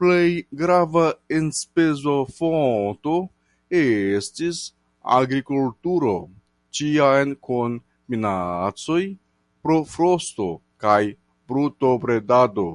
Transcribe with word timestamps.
Plej 0.00 0.26
grava 0.58 1.00
enspezofonto 1.38 3.14
estis 3.78 4.60
agrikulturo 5.16 6.12
(ĉiam 6.82 7.34
kun 7.48 7.76
minacoj 8.16 9.02
pro 9.66 9.78
frosto) 9.96 10.48
kaj 10.86 11.00
brutobredado. 11.52 12.68